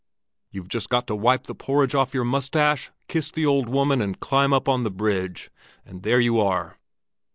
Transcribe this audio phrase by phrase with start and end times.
[0.49, 4.19] You've just got to wipe the porridge off your mustache, kiss the old woman, and
[4.19, 5.51] climb up on to the bridge,
[5.85, 6.79] and there you are!